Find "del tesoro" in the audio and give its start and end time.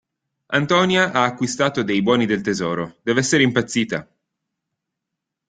2.25-2.97